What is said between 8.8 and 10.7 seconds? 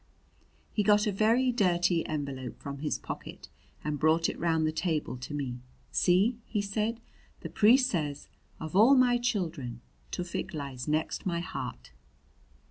my children Tufik